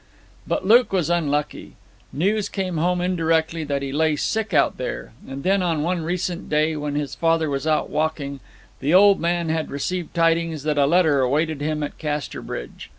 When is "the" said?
8.79-8.95